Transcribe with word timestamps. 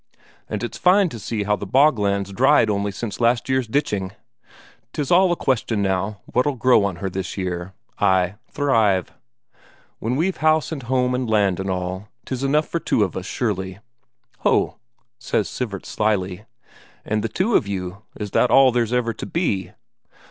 And 0.49 0.63
it's 0.63 0.79
fine 0.79 1.09
to 1.09 1.19
see 1.19 1.43
how 1.43 1.55
the 1.55 1.67
bogland's 1.67 2.33
dried 2.33 2.71
only 2.71 2.91
since 2.91 3.21
last 3.21 3.47
year's 3.47 3.67
ditching 3.67 4.13
'tis 4.93 5.11
all 5.11 5.31
a 5.31 5.35
question 5.35 5.83
now 5.83 6.21
what'll 6.25 6.55
grow 6.55 6.83
on 6.85 6.95
her 6.95 7.09
this 7.11 7.37
year. 7.37 7.75
Ay, 7.99 8.33
thrive? 8.49 9.13
When 9.99 10.15
we've 10.15 10.37
house 10.37 10.71
and 10.71 10.81
home 10.81 11.13
and 11.13 11.29
land 11.29 11.59
and 11.59 11.69
all 11.69 12.07
'tis 12.25 12.43
enough 12.43 12.67
for 12.67 12.79
the 12.79 12.85
two 12.85 13.03
of 13.03 13.15
us 13.15 13.27
surely." 13.27 13.77
"Ho," 14.39 14.77
says 15.19 15.47
Sivert 15.47 15.85
slyly, 15.85 16.45
"and 17.05 17.23
the 17.23 17.29
two 17.29 17.53
of 17.55 17.67
you 17.67 18.01
is 18.19 18.31
that 18.31 18.49
all 18.49 18.71
there's 18.71 18.91
ever 18.91 19.13
to 19.13 19.25
be?" 19.27 19.71